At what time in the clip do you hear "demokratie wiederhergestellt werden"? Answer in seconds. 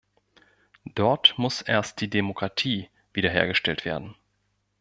2.09-4.15